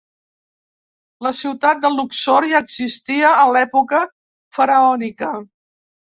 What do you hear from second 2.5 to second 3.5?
ja existia a